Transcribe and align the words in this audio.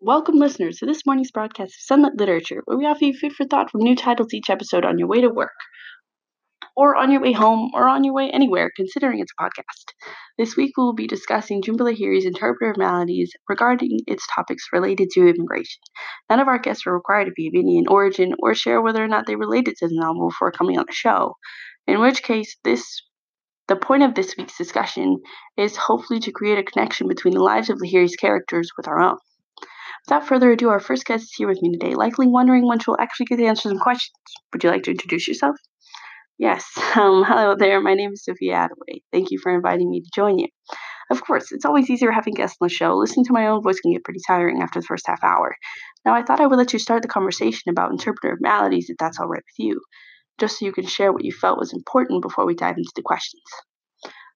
Welcome, 0.00 0.36
listeners, 0.36 0.78
to 0.78 0.86
this 0.86 1.04
morning's 1.04 1.32
broadcast 1.32 1.74
of 1.74 1.80
Sunlit 1.80 2.16
Literature, 2.16 2.62
where 2.66 2.78
we 2.78 2.86
offer 2.86 3.04
you 3.04 3.14
food 3.14 3.32
for 3.32 3.44
thought 3.44 3.68
from 3.68 3.80
new 3.80 3.96
titles 3.96 4.32
each 4.32 4.48
episode 4.48 4.84
on 4.84 4.96
your 4.96 5.08
way 5.08 5.22
to 5.22 5.28
work, 5.28 5.50
or 6.76 6.94
on 6.94 7.10
your 7.10 7.20
way 7.20 7.32
home, 7.32 7.72
or 7.74 7.88
on 7.88 8.04
your 8.04 8.14
way 8.14 8.30
anywhere, 8.30 8.70
considering 8.76 9.18
it's 9.18 9.32
a 9.36 9.42
podcast. 9.42 9.92
This 10.38 10.56
week 10.56 10.74
we 10.76 10.84
will 10.84 10.94
be 10.94 11.08
discussing 11.08 11.62
Jhumpa 11.62 11.80
Lahiri's 11.80 12.26
Interpreter 12.26 12.70
of 12.70 12.76
Maladies 12.76 13.32
regarding 13.48 13.98
its 14.06 14.24
topics 14.32 14.66
related 14.72 15.10
to 15.10 15.26
immigration. 15.26 15.80
None 16.30 16.38
of 16.38 16.46
our 16.46 16.60
guests 16.60 16.86
are 16.86 16.94
required 16.94 17.24
to 17.24 17.32
be 17.34 17.48
of 17.48 17.54
Indian 17.54 17.88
origin 17.88 18.34
or 18.38 18.54
share 18.54 18.80
whether 18.80 19.02
or 19.02 19.08
not 19.08 19.26
they 19.26 19.34
related 19.34 19.74
to 19.78 19.88
the 19.88 19.98
novel 19.98 20.28
before 20.28 20.52
coming 20.52 20.78
on 20.78 20.84
the 20.86 20.92
show, 20.92 21.34
in 21.88 22.00
which 22.00 22.22
case 22.22 22.56
this 22.62 23.02
the 23.66 23.74
point 23.74 24.04
of 24.04 24.14
this 24.14 24.36
week's 24.38 24.56
discussion 24.56 25.18
is 25.56 25.76
hopefully 25.76 26.20
to 26.20 26.30
create 26.30 26.58
a 26.58 26.62
connection 26.62 27.08
between 27.08 27.34
the 27.34 27.42
lives 27.42 27.68
of 27.68 27.78
Lahiri's 27.78 28.14
characters 28.14 28.70
with 28.76 28.86
our 28.86 29.00
own. 29.00 29.18
Without 30.08 30.26
further 30.26 30.50
ado, 30.50 30.70
our 30.70 30.80
first 30.80 31.04
guest 31.04 31.24
is 31.24 31.34
here 31.36 31.48
with 31.48 31.60
me 31.60 31.70
today, 31.70 31.94
likely 31.94 32.26
wondering 32.26 32.66
when 32.66 32.78
she'll 32.78 32.96
actually 32.98 33.26
get 33.26 33.36
to 33.36 33.44
answer 33.44 33.68
some 33.68 33.78
questions. 33.78 34.16
Would 34.50 34.64
you 34.64 34.70
like 34.70 34.84
to 34.84 34.90
introduce 34.90 35.28
yourself? 35.28 35.56
Yes. 36.38 36.64
Um, 36.96 37.24
hello 37.24 37.54
there. 37.54 37.78
My 37.82 37.92
name 37.92 38.12
is 38.14 38.24
Sophia 38.24 38.54
Attaway. 38.54 39.02
Thank 39.12 39.30
you 39.30 39.38
for 39.38 39.54
inviting 39.54 39.90
me 39.90 40.00
to 40.00 40.08
join 40.14 40.38
you. 40.38 40.48
Of 41.10 41.22
course, 41.22 41.52
it's 41.52 41.66
always 41.66 41.90
easier 41.90 42.10
having 42.10 42.32
guests 42.32 42.56
on 42.58 42.68
the 42.68 42.74
show. 42.74 42.96
Listening 42.96 43.26
to 43.26 43.34
my 43.34 43.48
own 43.48 43.62
voice 43.62 43.80
can 43.80 43.92
get 43.92 44.02
pretty 44.02 44.20
tiring 44.26 44.62
after 44.62 44.80
the 44.80 44.86
first 44.86 45.06
half 45.06 45.22
hour. 45.22 45.54
Now, 46.06 46.14
I 46.14 46.22
thought 46.22 46.40
I 46.40 46.46
would 46.46 46.56
let 46.56 46.72
you 46.72 46.78
start 46.78 47.02
the 47.02 47.08
conversation 47.08 47.68
about 47.68 47.90
interpreter 47.90 48.32
of 48.32 48.40
maladies 48.40 48.88
if 48.88 48.96
that's 48.96 49.20
all 49.20 49.28
right 49.28 49.44
with 49.44 49.66
you, 49.66 49.78
just 50.40 50.58
so 50.58 50.64
you 50.64 50.72
can 50.72 50.86
share 50.86 51.12
what 51.12 51.24
you 51.24 51.32
felt 51.32 51.58
was 51.58 51.74
important 51.74 52.22
before 52.22 52.46
we 52.46 52.54
dive 52.54 52.78
into 52.78 52.92
the 52.96 53.02
questions. 53.02 53.42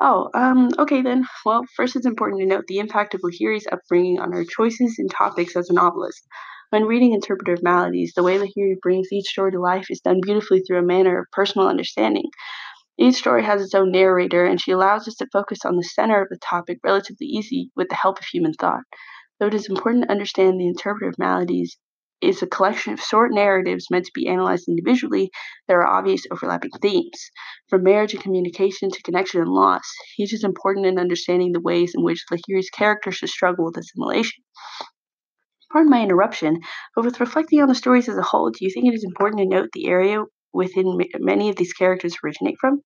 Oh, 0.00 0.28
um, 0.34 0.70
okay 0.78 1.02
then. 1.02 1.26
Well, 1.44 1.64
first 1.76 1.94
it's 1.96 2.06
important 2.06 2.40
to 2.40 2.46
note 2.46 2.64
the 2.66 2.78
impact 2.78 3.14
of 3.14 3.20
Lahiri's 3.22 3.66
upbringing 3.70 4.18
on 4.20 4.32
her 4.32 4.44
choices 4.44 4.96
and 4.98 5.10
topics 5.10 5.56
as 5.56 5.70
a 5.70 5.72
novelist. 5.72 6.26
When 6.70 6.84
reading 6.84 7.12
Interpreter 7.12 7.54
of 7.54 7.62
Maladies, 7.62 8.12
the 8.14 8.22
way 8.24 8.38
Lahiri 8.38 8.80
brings 8.82 9.12
each 9.12 9.28
story 9.28 9.52
to 9.52 9.60
life 9.60 9.86
is 9.90 10.00
done 10.00 10.20
beautifully 10.20 10.60
through 10.60 10.78
a 10.78 10.82
manner 10.82 11.20
of 11.20 11.26
personal 11.32 11.68
understanding. 11.68 12.30
Each 12.98 13.16
story 13.16 13.44
has 13.44 13.62
its 13.62 13.74
own 13.74 13.92
narrator, 13.92 14.44
and 14.44 14.60
she 14.60 14.72
allows 14.72 15.08
us 15.08 15.16
to 15.16 15.28
focus 15.32 15.64
on 15.64 15.76
the 15.76 15.84
center 15.84 16.22
of 16.22 16.28
the 16.28 16.38
topic 16.38 16.78
relatively 16.84 17.26
easy 17.26 17.70
with 17.76 17.88
the 17.88 17.96
help 17.96 18.18
of 18.18 18.26
human 18.26 18.52
thought. 18.52 18.82
Though 19.40 19.46
it 19.48 19.54
is 19.54 19.68
important 19.68 20.04
to 20.04 20.12
understand 20.12 20.60
the 20.60 20.68
Interpreter 20.68 21.08
of 21.08 21.18
Maladies 21.18 21.76
is 22.20 22.42
a 22.42 22.46
collection 22.46 22.92
of 22.92 23.00
short 23.00 23.32
narratives 23.32 23.90
meant 23.90 24.04
to 24.04 24.12
be 24.14 24.28
analyzed 24.28 24.68
individually, 24.68 25.30
there 25.66 25.80
are 25.80 25.98
obvious 25.98 26.22
overlapping 26.30 26.70
themes. 26.82 27.30
From 27.68 27.82
marriage 27.82 28.14
and 28.14 28.22
communication 28.22 28.90
to 28.90 29.02
connection 29.02 29.40
and 29.40 29.50
loss, 29.50 29.84
each 30.18 30.32
is 30.32 30.44
important 30.44 30.86
in 30.86 30.98
understanding 30.98 31.52
the 31.52 31.60
ways 31.60 31.92
in 31.94 32.02
which 32.02 32.24
Lahiri's 32.30 32.70
characters 32.70 33.20
struggle 33.30 33.66
with 33.66 33.76
assimilation. 33.76 34.42
Pardon 35.70 35.90
my 35.90 36.02
interruption, 36.02 36.60
but 36.94 37.04
with 37.04 37.20
reflecting 37.20 37.60
on 37.60 37.68
the 37.68 37.74
stories 37.74 38.08
as 38.08 38.16
a 38.16 38.22
whole, 38.22 38.50
do 38.50 38.64
you 38.64 38.70
think 38.72 38.86
it 38.86 38.94
is 38.94 39.04
important 39.04 39.40
to 39.40 39.46
note 39.46 39.68
the 39.72 39.86
area 39.86 40.24
within 40.52 40.98
many 41.18 41.50
of 41.50 41.56
these 41.56 41.74
characters 41.74 42.16
originate 42.24 42.56
from? 42.58 42.80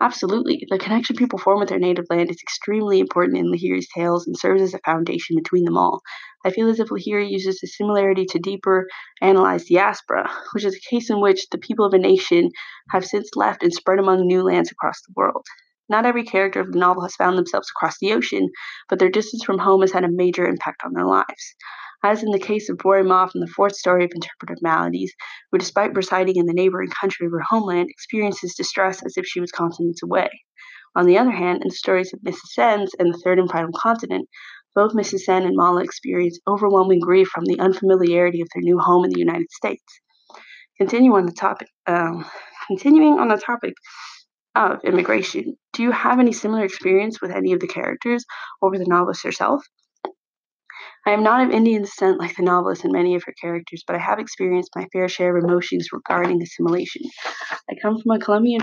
Absolutely. 0.00 0.64
The 0.68 0.78
connection 0.78 1.16
people 1.16 1.38
form 1.38 1.58
with 1.60 1.68
their 1.70 1.78
native 1.78 2.06
land 2.10 2.30
is 2.30 2.40
extremely 2.42 3.00
important 3.00 3.36
in 3.38 3.46
Lahiri's 3.50 3.88
tales 3.94 4.26
and 4.26 4.36
serves 4.36 4.62
as 4.62 4.74
a 4.74 4.78
foundation 4.84 5.36
between 5.36 5.64
them 5.64 5.76
all. 5.76 6.02
I 6.44 6.50
feel 6.50 6.68
as 6.68 6.78
if 6.80 6.88
Lahiri 6.88 7.30
uses 7.30 7.58
the 7.60 7.66
similarity 7.66 8.24
to 8.26 8.38
deeper 8.38 8.86
analyze 9.20 9.66
diaspora, 9.66 10.30
which 10.52 10.64
is 10.64 10.76
a 10.76 10.90
case 10.90 11.10
in 11.10 11.20
which 11.20 11.48
the 11.50 11.58
people 11.58 11.84
of 11.84 11.94
a 11.94 11.98
nation 11.98 12.50
have 12.90 13.04
since 13.04 13.30
left 13.36 13.62
and 13.62 13.72
spread 13.72 13.98
among 13.98 14.26
new 14.26 14.42
lands 14.42 14.70
across 14.70 15.00
the 15.02 15.12
world. 15.16 15.46
Not 15.88 16.06
every 16.06 16.24
character 16.24 16.60
of 16.60 16.72
the 16.72 16.78
novel 16.78 17.02
has 17.02 17.16
found 17.16 17.36
themselves 17.38 17.68
across 17.70 17.98
the 17.98 18.12
ocean, 18.12 18.50
but 18.88 18.98
their 18.98 19.10
distance 19.10 19.42
from 19.42 19.58
home 19.58 19.80
has 19.80 19.92
had 19.92 20.04
a 20.04 20.10
major 20.10 20.46
impact 20.46 20.82
on 20.84 20.92
their 20.92 21.06
lives. 21.06 21.54
As 22.02 22.22
in 22.22 22.30
the 22.30 22.38
case 22.38 22.68
of 22.68 22.78
Boori 22.78 23.04
Ma 23.04 23.28
in 23.34 23.40
the 23.40 23.48
fourth 23.48 23.74
story 23.74 24.04
of 24.04 24.12
Interpreter 24.14 24.52
of 24.52 24.62
Maladies, 24.62 25.12
who, 25.50 25.58
despite 25.58 25.96
residing 25.96 26.36
in 26.36 26.46
the 26.46 26.52
neighboring 26.52 26.90
country 26.90 27.26
of 27.26 27.32
her 27.32 27.42
homeland, 27.48 27.88
experiences 27.90 28.54
distress 28.54 29.02
as 29.04 29.16
if 29.16 29.26
she 29.26 29.40
was 29.40 29.50
continents 29.50 30.02
away. 30.02 30.28
On 30.94 31.06
the 31.06 31.18
other 31.18 31.30
hand, 31.30 31.62
in 31.62 31.68
the 31.68 31.74
stories 31.74 32.12
of 32.12 32.20
Mrs. 32.20 32.52
Sen's 32.54 32.92
and 32.98 33.12
the 33.12 33.18
Third 33.18 33.38
and 33.38 33.50
Final 33.50 33.72
Continent, 33.76 34.28
both 34.74 34.94
Mrs. 34.94 35.20
Sen 35.20 35.44
and 35.44 35.56
Mala 35.56 35.82
experience 35.82 36.38
overwhelming 36.46 37.00
grief 37.00 37.28
from 37.28 37.44
the 37.44 37.58
unfamiliarity 37.58 38.40
of 38.40 38.48
their 38.54 38.62
new 38.62 38.78
home 38.78 39.04
in 39.04 39.10
the 39.10 39.18
United 39.18 39.50
States. 39.50 39.82
Continue 40.78 41.14
on 41.16 41.26
the 41.26 41.32
topic. 41.32 41.68
Um, 41.86 42.24
continuing 42.68 43.18
on 43.18 43.28
the 43.28 43.36
topic 43.36 43.74
of 44.54 44.84
immigration, 44.84 45.56
do 45.72 45.82
you 45.82 45.90
have 45.90 46.20
any 46.20 46.32
similar 46.32 46.64
experience 46.64 47.20
with 47.20 47.32
any 47.32 47.52
of 47.52 47.60
the 47.60 47.66
characters 47.66 48.24
or 48.62 48.70
with 48.70 48.80
the 48.80 48.86
novelist 48.88 49.24
herself? 49.24 49.64
I 51.08 51.12
am 51.12 51.22
not 51.22 51.40
of 51.40 51.50
Indian 51.50 51.80
descent 51.80 52.20
like 52.20 52.36
the 52.36 52.42
novelist 52.42 52.84
and 52.84 52.92
many 52.92 53.14
of 53.14 53.22
her 53.24 53.32
characters, 53.40 53.82
but 53.86 53.96
I 53.96 53.98
have 53.98 54.18
experienced 54.18 54.76
my 54.76 54.86
fair 54.92 55.08
share 55.08 55.34
of 55.34 55.42
emotions 55.42 55.88
regarding 55.90 56.42
assimilation. 56.42 57.00
I 57.70 57.76
come 57.80 57.98
from 57.98 58.10
a 58.10 58.18
Colombian 58.18 58.60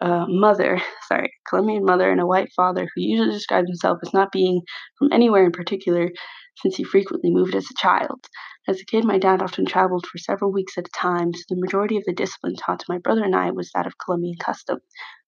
uh, 0.00 0.26
mother, 0.26 0.82
sorry, 1.08 1.30
Colombian 1.48 1.84
mother 1.84 2.10
and 2.10 2.20
a 2.20 2.26
white 2.26 2.48
father 2.56 2.82
who 2.82 3.00
usually 3.00 3.30
describes 3.30 3.68
himself 3.68 4.00
as 4.04 4.12
not 4.12 4.32
being 4.32 4.62
from 4.98 5.12
anywhere 5.12 5.44
in 5.44 5.52
particular, 5.52 6.10
since 6.56 6.74
he 6.74 6.82
frequently 6.82 7.30
moved 7.30 7.54
as 7.54 7.66
a 7.70 7.80
child. 7.80 8.26
As 8.66 8.80
a 8.80 8.84
kid, 8.84 9.04
my 9.04 9.18
dad 9.18 9.40
often 9.40 9.64
traveled 9.64 10.04
for 10.06 10.18
several 10.18 10.50
weeks 10.50 10.76
at 10.76 10.88
a 10.88 10.98
time, 10.98 11.32
so 11.32 11.42
the 11.48 11.60
majority 11.60 11.96
of 11.96 12.02
the 12.06 12.12
discipline 12.12 12.56
taught 12.56 12.80
to 12.80 12.86
my 12.88 12.98
brother 12.98 13.22
and 13.22 13.36
I 13.36 13.52
was 13.52 13.70
that 13.72 13.86
of 13.86 13.98
Colombian 14.04 14.34
custom. 14.40 14.80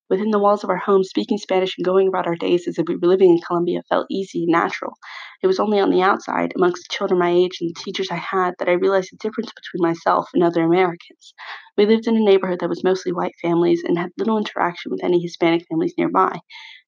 Within 0.08 0.30
the 0.30 0.38
walls 0.38 0.62
of 0.62 0.70
our 0.70 0.76
home, 0.76 1.02
speaking 1.02 1.36
Spanish 1.36 1.74
and 1.76 1.84
going 1.84 2.06
about 2.06 2.26
our 2.26 2.36
days 2.36 2.68
as 2.68 2.78
if 2.78 2.86
we 2.86 2.96
were 2.96 3.08
living 3.08 3.32
in 3.32 3.40
Colombia 3.40 3.82
felt 3.88 4.06
easy 4.08 4.44
and 4.44 4.52
natural. 4.52 4.94
It 5.42 5.48
was 5.48 5.58
only 5.58 5.80
on 5.80 5.90
the 5.90 6.02
outside, 6.02 6.52
amongst 6.54 6.84
the 6.84 6.94
children 6.94 7.18
my 7.18 7.30
age 7.30 7.58
and 7.60 7.70
the 7.70 7.80
teachers 7.80 8.08
I 8.10 8.16
had, 8.16 8.54
that 8.58 8.68
I 8.68 8.72
realized 8.72 9.10
the 9.12 9.16
difference 9.16 9.50
between 9.52 9.88
myself 9.88 10.28
and 10.32 10.44
other 10.44 10.62
Americans. 10.62 11.34
We 11.76 11.86
lived 11.86 12.06
in 12.06 12.16
a 12.16 12.20
neighborhood 12.24 12.60
that 12.60 12.68
was 12.68 12.84
mostly 12.84 13.12
white 13.12 13.34
families 13.42 13.82
and 13.84 13.98
had 13.98 14.10
little 14.16 14.38
interaction 14.38 14.92
with 14.92 15.02
any 15.02 15.20
Hispanic 15.20 15.66
families 15.68 15.94
nearby. 15.98 16.38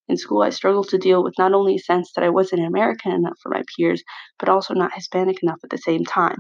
In 0.09 0.17
school, 0.17 0.43
I 0.43 0.51
struggled 0.51 0.89
to 0.91 0.99
deal 0.99 1.25
with 1.25 1.35
not 1.39 1.55
only 1.55 1.77
a 1.77 1.79
sense 1.81 2.13
that 2.15 2.25
I 2.25 2.31
wasn't 2.31 2.67
American 2.67 3.13
enough 3.13 3.39
for 3.43 3.51
my 3.51 3.63
peers, 3.77 4.03
but 4.39 4.49
also 4.49 4.75
not 4.75 4.95
Hispanic 4.95 5.43
enough 5.43 5.61
at 5.65 5.71
the 5.71 5.79
same 5.79 6.05
time. 6.05 6.39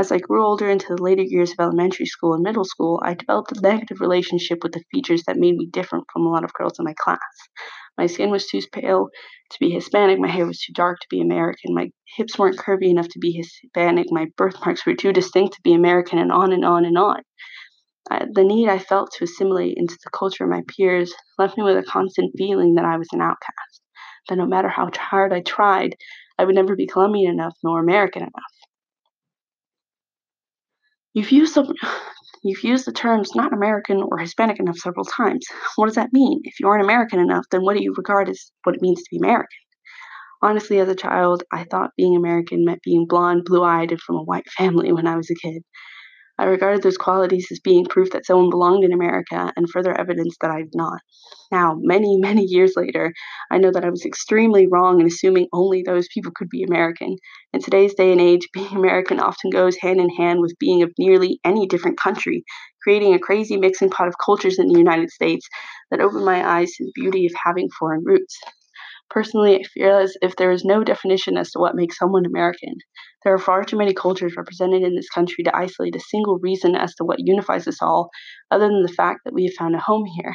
As 0.00 0.10
I 0.10 0.16
grew 0.16 0.42
older 0.42 0.70
into 0.70 0.96
the 0.96 1.02
later 1.02 1.20
years 1.20 1.50
of 1.50 1.60
elementary 1.60 2.06
school 2.06 2.32
and 2.32 2.42
middle 2.42 2.64
school, 2.64 3.02
I 3.04 3.12
developed 3.12 3.52
a 3.52 3.60
negative 3.60 4.00
relationship 4.00 4.60
with 4.62 4.72
the 4.72 4.82
features 4.90 5.24
that 5.24 5.36
made 5.36 5.56
me 5.56 5.66
different 5.66 6.06
from 6.10 6.24
a 6.24 6.30
lot 6.30 6.42
of 6.42 6.54
girls 6.54 6.78
in 6.78 6.86
my 6.86 6.94
class. 6.94 7.18
My 7.98 8.06
skin 8.06 8.30
was 8.30 8.46
too 8.46 8.62
pale 8.72 9.10
to 9.50 9.56
be 9.60 9.68
Hispanic, 9.68 10.18
my 10.18 10.30
hair 10.30 10.46
was 10.46 10.58
too 10.58 10.72
dark 10.72 11.00
to 11.00 11.06
be 11.10 11.20
American, 11.20 11.74
my 11.74 11.90
hips 12.16 12.38
weren't 12.38 12.56
curvy 12.56 12.88
enough 12.88 13.08
to 13.08 13.18
be 13.18 13.32
Hispanic, 13.32 14.06
my 14.10 14.28
birthmarks 14.38 14.86
were 14.86 14.94
too 14.94 15.12
distinct 15.12 15.56
to 15.56 15.62
be 15.62 15.74
American, 15.74 16.18
and 16.18 16.32
on 16.32 16.54
and 16.54 16.64
on 16.64 16.86
and 16.86 16.96
on. 16.96 17.20
I, 18.10 18.24
the 18.32 18.42
need 18.42 18.70
I 18.70 18.78
felt 18.78 19.12
to 19.18 19.24
assimilate 19.24 19.76
into 19.76 19.98
the 20.02 20.10
culture 20.18 20.44
of 20.44 20.50
my 20.50 20.62
peers 20.66 21.12
left 21.36 21.58
me 21.58 21.64
with 21.64 21.76
a 21.76 21.82
constant 21.82 22.32
feeling 22.38 22.76
that 22.76 22.86
I 22.86 22.96
was 22.96 23.08
an 23.12 23.20
outcast, 23.20 23.82
that 24.30 24.36
no 24.36 24.46
matter 24.46 24.70
how 24.70 24.88
hard 24.96 25.34
I 25.34 25.42
tried, 25.42 25.94
I 26.38 26.46
would 26.46 26.54
never 26.54 26.74
be 26.74 26.86
Colombian 26.86 27.32
enough 27.32 27.58
nor 27.62 27.80
American 27.80 28.22
enough. 28.22 28.69
You've 31.12 31.32
used 31.32 31.54
the 31.54 31.74
you've 32.42 32.64
used 32.64 32.86
the 32.86 32.92
terms 32.92 33.34
not 33.34 33.52
American 33.52 34.02
or 34.02 34.18
Hispanic 34.18 34.60
enough 34.60 34.78
several 34.78 35.04
times. 35.04 35.44
What 35.76 35.86
does 35.86 35.96
that 35.96 36.12
mean? 36.12 36.40
If 36.44 36.60
you 36.60 36.68
aren't 36.68 36.84
American 36.84 37.18
enough, 37.18 37.44
then 37.50 37.62
what 37.62 37.76
do 37.76 37.82
you 37.82 37.92
regard 37.96 38.28
as 38.28 38.50
what 38.64 38.74
it 38.74 38.82
means 38.82 39.02
to 39.02 39.08
be 39.10 39.18
American? 39.18 39.58
Honestly, 40.42 40.78
as 40.78 40.88
a 40.88 40.94
child, 40.94 41.42
I 41.52 41.64
thought 41.64 41.90
being 41.96 42.16
American 42.16 42.64
meant 42.64 42.82
being 42.82 43.06
blonde, 43.06 43.44
blue 43.44 43.62
eyed, 43.62 43.90
and 43.92 44.00
from 44.00 44.16
a 44.16 44.22
white 44.22 44.48
family 44.56 44.90
when 44.92 45.06
I 45.06 45.16
was 45.16 45.30
a 45.30 45.34
kid. 45.34 45.62
I 46.40 46.44
regarded 46.44 46.82
those 46.82 46.96
qualities 46.96 47.48
as 47.52 47.60
being 47.60 47.84
proof 47.84 48.12
that 48.12 48.24
someone 48.24 48.48
belonged 48.48 48.82
in 48.82 48.94
America 48.94 49.52
and 49.54 49.68
further 49.68 49.92
evidence 49.92 50.38
that 50.40 50.50
I 50.50 50.62
did 50.62 50.74
not. 50.74 51.02
Now, 51.52 51.76
many, 51.76 52.16
many 52.18 52.44
years 52.46 52.72
later, 52.76 53.12
I 53.50 53.58
know 53.58 53.70
that 53.70 53.84
I 53.84 53.90
was 53.90 54.06
extremely 54.06 54.66
wrong 54.66 55.00
in 55.00 55.06
assuming 55.06 55.48
only 55.52 55.82
those 55.82 56.08
people 56.08 56.32
could 56.34 56.48
be 56.48 56.62
American. 56.62 57.16
In 57.52 57.60
today's 57.60 57.92
day 57.92 58.10
and 58.10 58.22
age, 58.22 58.48
being 58.54 58.74
American 58.74 59.20
often 59.20 59.50
goes 59.50 59.76
hand 59.76 60.00
in 60.00 60.08
hand 60.08 60.40
with 60.40 60.58
being 60.58 60.82
of 60.82 60.90
nearly 60.98 61.40
any 61.44 61.66
different 61.66 62.00
country, 62.00 62.42
creating 62.82 63.12
a 63.12 63.18
crazy 63.18 63.58
mixing 63.58 63.90
pot 63.90 64.08
of 64.08 64.14
cultures 64.24 64.58
in 64.58 64.68
the 64.68 64.78
United 64.78 65.10
States 65.10 65.46
that 65.90 66.00
opened 66.00 66.24
my 66.24 66.42
eyes 66.58 66.72
to 66.72 66.86
the 66.86 66.92
beauty 66.94 67.26
of 67.26 67.32
having 67.44 67.68
foreign 67.78 68.02
roots. 68.02 68.38
Personally, 69.10 69.56
I 69.58 69.62
feel 69.64 69.98
as 69.98 70.16
if 70.22 70.36
there 70.36 70.52
is 70.52 70.64
no 70.64 70.84
definition 70.84 71.36
as 71.36 71.50
to 71.50 71.58
what 71.58 71.74
makes 71.74 71.98
someone 71.98 72.24
American. 72.24 72.76
There 73.24 73.34
are 73.34 73.38
far 73.38 73.64
too 73.64 73.76
many 73.76 73.92
cultures 73.92 74.36
represented 74.36 74.82
in 74.82 74.94
this 74.94 75.08
country 75.10 75.44
to 75.44 75.56
isolate 75.56 75.96
a 75.96 76.00
single 76.00 76.38
reason 76.38 76.74
as 76.74 76.94
to 76.96 77.04
what 77.04 77.18
unifies 77.18 77.68
us 77.68 77.82
all, 77.82 78.10
other 78.50 78.68
than 78.68 78.82
the 78.82 78.92
fact 78.92 79.20
that 79.24 79.34
we 79.34 79.44
have 79.44 79.54
found 79.54 79.74
a 79.74 79.78
home 79.78 80.04
here. 80.06 80.34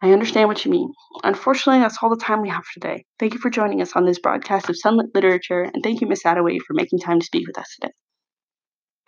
I 0.00 0.12
understand 0.12 0.48
what 0.48 0.64
you 0.64 0.70
mean. 0.70 0.92
Unfortunately, 1.24 1.80
that's 1.80 1.98
all 2.00 2.10
the 2.10 2.24
time 2.24 2.42
we 2.42 2.50
have 2.50 2.64
today. 2.72 3.04
Thank 3.18 3.34
you 3.34 3.40
for 3.40 3.50
joining 3.50 3.82
us 3.82 3.96
on 3.96 4.06
this 4.06 4.20
broadcast 4.20 4.68
of 4.68 4.76
Sunlit 4.76 5.06
Literature, 5.14 5.62
and 5.62 5.82
thank 5.82 6.00
you, 6.00 6.06
Miss 6.06 6.22
Attaway, 6.22 6.58
for 6.64 6.74
making 6.74 7.00
time 7.00 7.18
to 7.18 7.26
speak 7.26 7.48
with 7.48 7.58
us 7.58 7.74
today. 7.80 7.92